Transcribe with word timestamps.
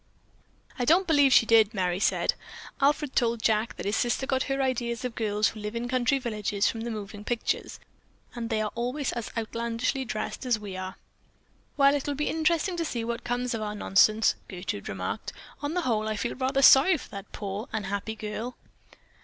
"I 0.79 0.85
don't 0.85 1.05
believe 1.05 1.31
she 1.31 1.45
did," 1.45 1.75
Merry 1.75 1.99
said. 1.99 2.33
"Alfred 2.81 3.15
told 3.15 3.43
Jack 3.43 3.77
that 3.77 3.85
his 3.85 3.95
sister 3.95 4.25
got 4.25 4.41
her 4.49 4.59
ideas 4.59 5.05
of 5.05 5.13
girls 5.13 5.49
who 5.49 5.59
live 5.59 5.75
in 5.75 5.87
country 5.87 6.17
villages 6.17 6.67
from 6.67 6.81
the 6.81 6.89
moving 6.89 7.23
pictures, 7.23 7.79
and 8.33 8.49
they 8.49 8.63
are 8.63 8.71
always 8.73 9.11
as 9.11 9.29
outlandishly 9.37 10.03
dressed 10.03 10.43
as 10.43 10.57
we 10.57 10.75
are." 10.75 10.97
"Well 11.77 11.93
it 11.93 12.07
will 12.07 12.15
be 12.15 12.29
interesting 12.29 12.75
to 12.77 12.83
see 12.85 13.03
what 13.03 13.23
comes 13.23 13.53
of 13.53 13.61
our 13.61 13.75
nonsense," 13.75 14.33
Gertrude 14.47 14.89
remarked. 14.89 15.33
"On 15.61 15.75
the 15.75 15.81
whole 15.81 16.07
I 16.07 16.15
feel 16.15 16.33
rather 16.33 16.63
sorry 16.63 16.97
for 16.97 17.09
that 17.09 17.31
poor, 17.31 17.69
unhappy 17.71 18.15
girl." 18.15 18.57